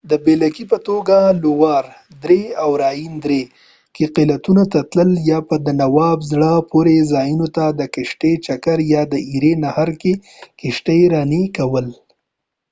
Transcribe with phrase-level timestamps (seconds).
[0.09, 1.85] د بېلګې په توګه لووار
[2.23, 3.41] درې او راین درې
[3.95, 9.01] کې قلعو ته تلل یا په دانوب زړه پورې ځایونو ته د کشتۍ چکر یا
[9.11, 10.13] د ایري نهر کې
[10.59, 11.87] کشتي راني کول